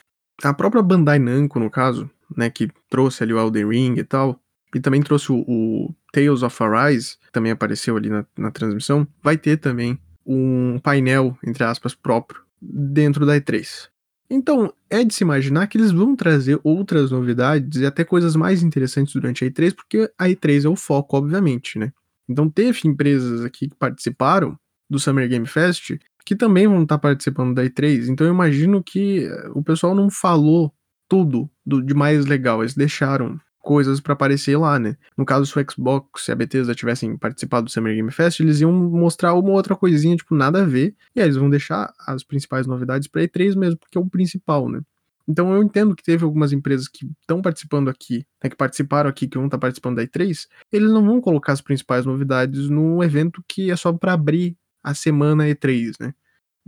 [0.42, 4.40] A própria Bandai Namco, no caso, né, que trouxe ali o Elden Ring e tal,
[4.74, 9.06] e também trouxe o, o Tales of Arise, que também apareceu ali na, na transmissão,
[9.22, 13.88] vai ter também um painel, entre aspas, próprio dentro da E3.
[14.28, 18.62] Então, é de se imaginar que eles vão trazer outras novidades e até coisas mais
[18.62, 21.92] interessantes durante a E3, porque a E3 é o foco, obviamente, né?
[22.28, 24.58] Então, teve empresas aqui que participaram
[24.88, 28.08] do Summer Game Fest que também vão estar participando da E3.
[28.08, 30.72] Então eu imagino que eh, o pessoal não falou
[31.08, 34.96] tudo do, de mais legal, eles deixaram coisas para aparecer lá, né?
[35.16, 38.60] No caso, se o Xbox e a Bethesda tivessem participado do Summer Game Fest, eles
[38.60, 42.22] iam mostrar uma outra coisinha, tipo, nada a ver, e aí eles vão deixar as
[42.22, 44.80] principais novidades pra E3 mesmo, porque é o principal, né?
[45.26, 49.26] Então eu entendo que teve algumas empresas que estão participando aqui, né, que participaram aqui,
[49.26, 53.02] que vão estar tá participando da E3, eles não vão colocar as principais novidades no
[53.02, 56.14] evento que é só para abrir a semana E3, né?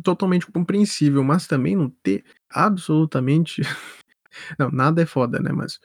[0.03, 3.63] Totalmente compreensível, mas também não ter absolutamente.
[4.59, 5.53] não, nada é foda, né?
[5.53, 5.79] Mas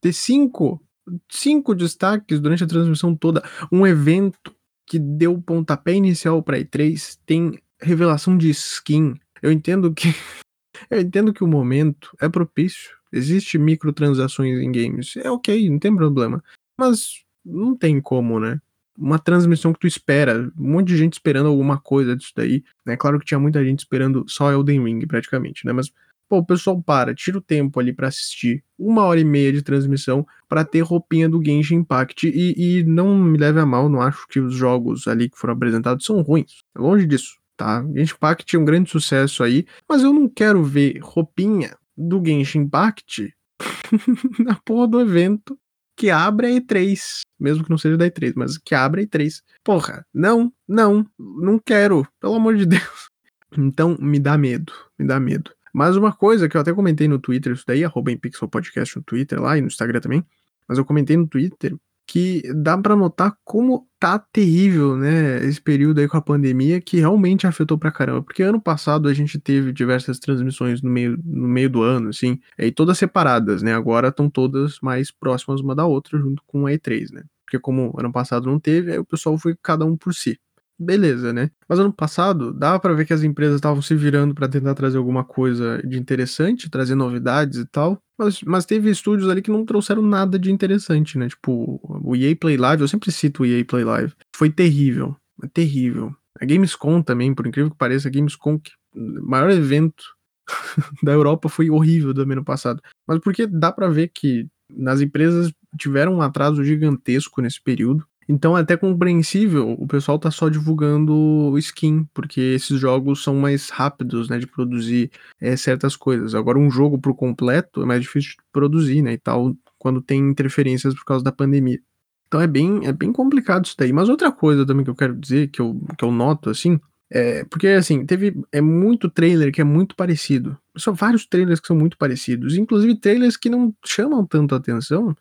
[0.00, 0.82] ter cinco,
[1.30, 4.54] cinco destaques durante a transmissão toda, um evento
[4.86, 9.14] que deu o pontapé inicial para E3, tem revelação de skin.
[9.42, 10.08] Eu entendo que.
[10.90, 12.96] eu entendo que o momento é propício.
[13.12, 15.16] Existe microtransações em games.
[15.16, 16.42] É ok, não tem problema.
[16.76, 18.60] Mas não tem como, né?
[18.98, 22.96] Uma transmissão que tu espera, um monte de gente esperando alguma coisa disso daí, né?
[22.96, 25.72] Claro que tinha muita gente esperando só Elden Ring praticamente, né?
[25.72, 25.92] Mas
[26.28, 29.62] pô, o pessoal para, tira o tempo ali para assistir uma hora e meia de
[29.62, 34.02] transmissão para ter roupinha do Genshin Impact e, e não me leve a mal, não
[34.02, 37.82] acho que os jogos ali que foram apresentados são ruins, longe disso, tá?
[37.94, 42.60] Genshin Impact é um grande sucesso aí, mas eu não quero ver roupinha do Genshin
[42.60, 43.32] Impact
[44.44, 45.58] na porra do evento
[45.98, 49.42] que abre a E3, mesmo que não seja da E3, mas que abre a E3.
[49.64, 53.08] Porra, não, não, não quero, pelo amor de Deus.
[53.56, 55.50] Então me dá medo, me dá medo.
[55.72, 58.94] Mas uma coisa que eu até comentei no Twitter, isso daí, arroba em Pixel Podcast
[58.94, 60.22] no Twitter lá e no Instagram também,
[60.68, 61.74] mas eu comentei no Twitter
[62.08, 66.98] que dá para notar como tá terrível, né, esse período aí com a pandemia que
[66.98, 71.46] realmente afetou pra caramba, porque ano passado a gente teve diversas transmissões no meio, no
[71.48, 75.84] meio do ano, assim, e todas separadas, né, agora estão todas mais próximas uma da
[75.84, 79.36] outra junto com a E3, né, porque como ano passado não teve, aí o pessoal
[79.36, 80.38] foi cada um por si
[80.78, 81.50] beleza, né?
[81.68, 84.98] Mas ano passado dava para ver que as empresas estavam se virando para tentar trazer
[84.98, 87.98] alguma coisa de interessante, trazer novidades e tal.
[88.18, 91.28] Mas, mas teve estúdios ali que não trouxeram nada de interessante, né?
[91.28, 94.12] Tipo, o EA Play Live, eu sempre cito o EA Play Live.
[94.34, 95.16] Foi terrível,
[95.52, 96.14] terrível.
[96.40, 100.02] A Gamescom também, por incrível que pareça, a Gamescom, que, o maior evento
[101.02, 102.82] da Europa, foi horrível do ano passado.
[103.06, 108.04] Mas porque dá para ver que nas empresas tiveram um atraso gigantesco nesse período.
[108.28, 113.70] Então é até compreensível o pessoal tá só divulgando skin, porque esses jogos são mais
[113.70, 115.10] rápidos, né, de produzir
[115.40, 116.34] é, certas coisas.
[116.34, 120.20] Agora um jogo por completo é mais difícil de produzir, né, e tal, quando tem
[120.20, 121.80] interferências por causa da pandemia.
[122.26, 123.92] Então é bem, é bem complicado isso daí.
[123.92, 126.78] Mas outra coisa também que eu quero dizer, que eu, que eu noto, assim,
[127.10, 130.58] é, porque assim, teve é muito trailer que é muito parecido.
[130.76, 135.16] São vários trailers que são muito parecidos, inclusive trailers que não chamam tanto atenção,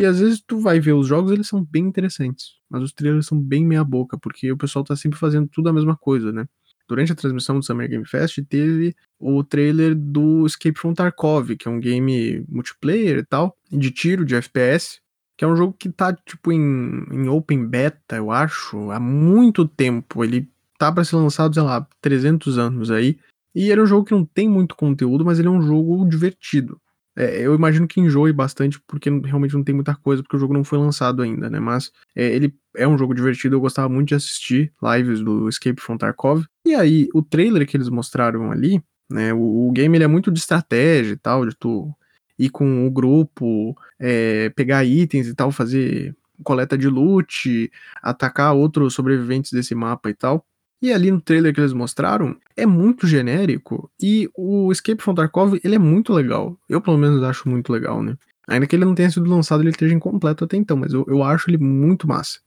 [0.00, 3.26] e às vezes tu vai ver os jogos, eles são bem interessantes, mas os trailers
[3.26, 6.46] são bem meia boca, porque o pessoal tá sempre fazendo tudo a mesma coisa, né?
[6.88, 11.68] Durante a transmissão do Summer Game Fest, teve o trailer do Escape from Tarkov, que
[11.68, 15.00] é um game multiplayer e tal, de tiro, de FPS,
[15.36, 19.68] que é um jogo que tá, tipo, em, em open beta, eu acho, há muito
[19.68, 20.24] tempo.
[20.24, 23.18] Ele tá para ser lançado, sei lá, 300 anos aí.
[23.54, 26.08] E ele é um jogo que não tem muito conteúdo, mas ele é um jogo
[26.08, 26.80] divertido.
[27.20, 30.54] É, eu imagino que enjoe bastante, porque realmente não tem muita coisa, porque o jogo
[30.54, 31.60] não foi lançado ainda, né?
[31.60, 35.82] Mas é, ele é um jogo divertido, eu gostava muito de assistir lives do Escape
[35.82, 36.46] from Tarkov.
[36.64, 39.34] E aí, o trailer que eles mostraram ali, né?
[39.34, 41.94] O, o game ele é muito de estratégia e tal, de tu
[42.38, 47.70] ir com o grupo, é, pegar itens e tal, fazer coleta de loot,
[48.02, 50.42] atacar outros sobreviventes desse mapa e tal.
[50.82, 55.60] E ali no trailer que eles mostraram, é muito genérico e o Escape from Tarkov,
[55.62, 56.58] ele é muito legal.
[56.68, 58.16] Eu pelo menos acho muito legal, né?
[58.48, 61.22] Ainda que ele não tenha sido lançado, ele esteja incompleto até então, mas eu, eu
[61.22, 62.40] acho ele muito massa.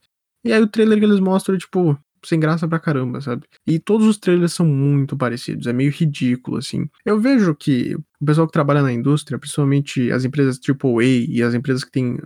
[0.44, 3.44] E aí o trailer que eles mostram, tipo, sem graça pra caramba, sabe?
[3.66, 6.88] E todos os trailers são muito parecidos, é meio ridículo, assim.
[7.04, 11.54] Eu vejo que o pessoal que trabalha na indústria, principalmente as empresas AAA e as
[11.54, 12.18] empresas que têm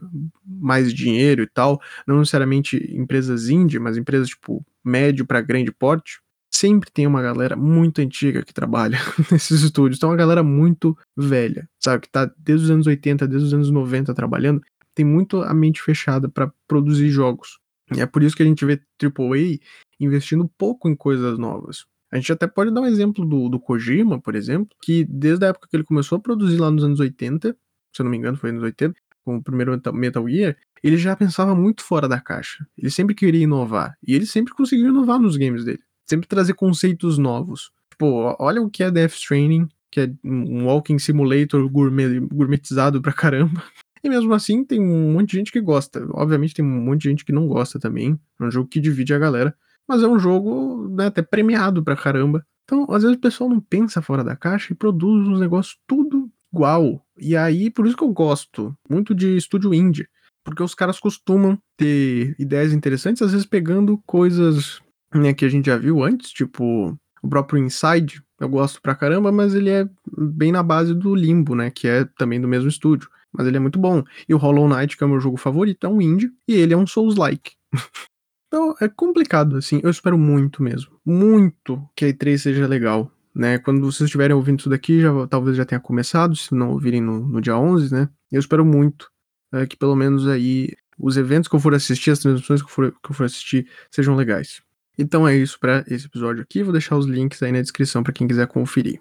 [0.45, 6.21] mais dinheiro e tal, não necessariamente empresas indie, mas empresas tipo médio para grande porte,
[6.51, 8.99] sempre tem uma galera muito antiga que trabalha
[9.31, 9.99] nesses estúdios.
[9.99, 12.03] Então, é uma galera muito velha, sabe?
[12.03, 14.63] Que tá desde os anos 80, desde os anos 90 trabalhando,
[14.95, 17.59] tem muito a mente fechada para produzir jogos.
[17.95, 19.59] E é por isso que a gente vê AAA
[20.01, 21.87] investindo pouco em coisas novas.
[22.11, 25.49] A gente até pode dar um exemplo do, do Kojima, por exemplo, que desde a
[25.49, 27.57] época que ele começou a produzir lá nos anos 80,
[27.93, 31.15] se eu não me engano foi nos 80, com o primeiro Metal Gear, ele já
[31.15, 32.67] pensava muito fora da caixa.
[32.79, 33.97] Ele sempre queria inovar.
[34.07, 35.81] E ele sempre conseguiu inovar nos games dele.
[36.07, 37.71] Sempre trazer conceitos novos.
[37.91, 43.13] Tipo, olha o que é Death Stranding, que é um walking simulator gourmet, gourmetizado pra
[43.13, 43.63] caramba.
[44.01, 46.07] E mesmo assim, tem um monte de gente que gosta.
[46.13, 48.17] Obviamente, tem um monte de gente que não gosta também.
[48.41, 49.53] É um jogo que divide a galera
[49.89, 52.45] mas é um jogo né, até premiado pra caramba.
[52.65, 56.31] Então, às vezes o pessoal não pensa fora da caixa e produz uns negócios tudo
[56.53, 57.03] igual.
[57.19, 60.07] E aí, por isso que eu gosto muito de estúdio indie.
[60.45, 64.81] Porque os caras costumam ter ideias interessantes, às vezes pegando coisas
[65.15, 69.33] né, que a gente já viu antes, tipo o próprio Inside, eu gosto pra caramba,
[69.33, 73.11] mas ele é bem na base do Limbo, né, que é também do mesmo estúdio.
[73.33, 74.03] Mas ele é muito bom.
[74.29, 76.73] E o Hollow Knight, que é o meu jogo favorito, é um indie, e ele
[76.73, 77.53] é um Souls-like.
[78.49, 79.79] Então, é complicado, assim.
[79.83, 80.91] Eu espero muito mesmo.
[81.05, 83.13] Muito que a E3 seja legal.
[83.35, 83.59] Né?
[83.59, 87.21] Quando vocês estiverem ouvindo isso daqui, já, talvez já tenha começado, se não ouvirem no,
[87.29, 88.09] no dia 11, né?
[88.33, 89.09] Eu espero muito
[89.53, 92.73] é, que pelo menos aí os eventos que eu for assistir, as transmissões que eu
[92.73, 94.61] for, que eu for assistir, sejam legais.
[94.99, 96.63] Então é isso para esse episódio aqui.
[96.63, 99.01] Vou deixar os links aí na descrição para quem quiser conferir.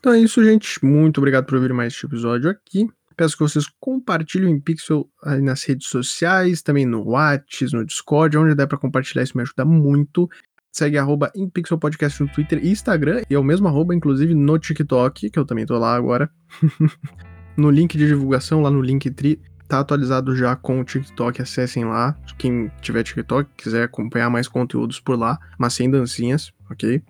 [0.00, 0.84] Então é isso, gente.
[0.84, 2.90] Muito obrigado por ouvir mais este episódio aqui.
[3.16, 5.08] Peço que vocês compartilhem o InPixel
[5.42, 9.64] nas redes sociais, também no WhatsApp, no Discord, onde der para compartilhar, isso me ajuda
[9.64, 10.28] muito.
[10.72, 14.58] Segue arroba InPixel Podcast no Twitter e Instagram, e é o mesmo arroba, inclusive, no
[14.58, 16.28] TikTok, que eu também tô lá agora.
[17.56, 22.16] no link de divulgação, lá no Linktree, tá atualizado já com o TikTok, acessem lá.
[22.36, 27.02] Quem tiver TikTok, quiser acompanhar mais conteúdos por lá, mas sem dancinhas, ok?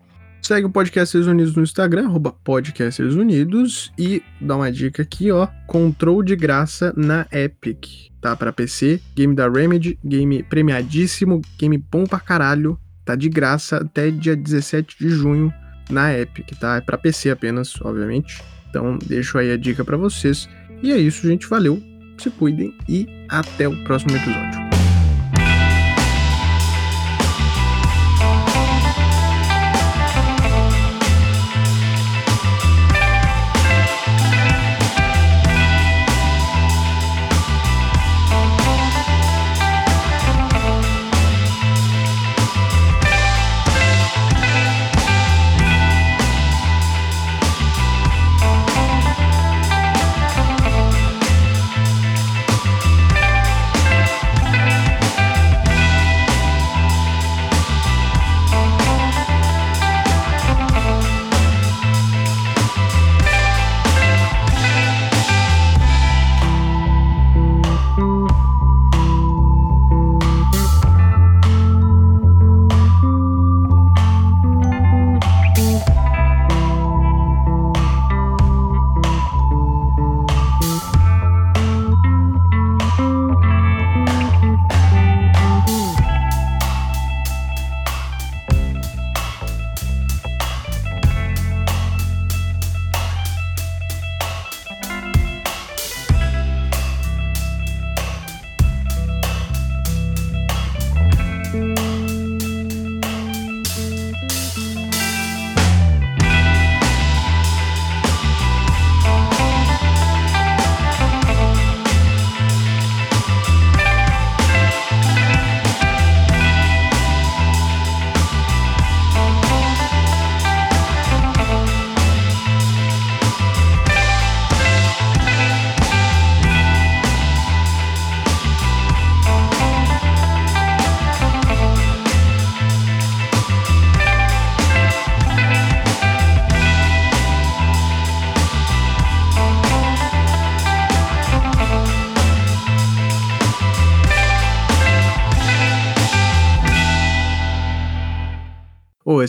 [0.44, 3.90] Segue o Podcasters Unidos no Instagram, arroba Podcasters Unidos.
[3.98, 5.48] E dá uma dica aqui, ó.
[5.66, 8.36] Control de graça na Epic, tá?
[8.36, 12.78] Pra PC, game da Remedy, game premiadíssimo, game bom pra caralho.
[13.06, 15.50] Tá de graça até dia 17 de junho
[15.88, 16.76] na Epic, tá?
[16.76, 18.42] É pra PC apenas, obviamente.
[18.68, 20.46] Então deixo aí a dica para vocês.
[20.82, 21.48] E é isso, gente.
[21.48, 21.82] Valeu,
[22.18, 24.63] se cuidem e até o próximo episódio.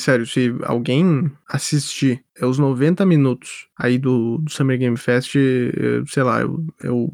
[0.06, 6.06] Sério, se alguém assistir é os 90 minutos aí do, do Summer Game Fest, eu,
[6.06, 7.14] sei lá, eu, eu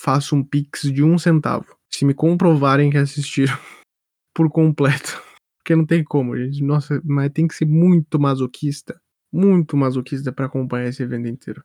[0.00, 1.66] faço um pix de um centavo.
[1.90, 3.56] Se me comprovarem que assistiram
[4.34, 5.22] por completo.
[5.58, 6.62] Porque não tem como, gente.
[6.62, 8.98] Nossa, mas tem que ser muito masoquista.
[9.30, 11.62] Muito masoquista para acompanhar esse evento inteiro.